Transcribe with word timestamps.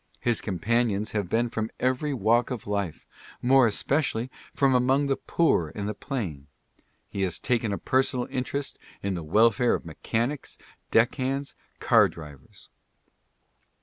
His 0.19 0.41
companions 0.41 1.11
have 1.11 1.29
been 1.29 1.47
from 1.51 1.69
every 1.79 2.11
walk 2.11 2.49
of 2.49 2.65
life— 2.65 3.05
more 3.43 3.67
especially 3.67 4.31
from 4.51 4.73
among 4.73 5.05
the 5.05 5.15
poor 5.15 5.71
and 5.75 5.87
the 5.87 5.93
plain. 5.93 6.47
He 7.07 7.21
has 7.21 7.39
taken 7.39 7.71
a 7.71 7.77
personal 7.77 8.25
interest 8.31 8.79
in 9.03 9.13
the 9.13 9.21
welfare 9.21 9.75
of 9.75 9.85
mechanics, 9.85 10.57
deck 10.89 11.13
hands, 11.13 11.53
car 11.79 12.09
drivers. 12.09 12.67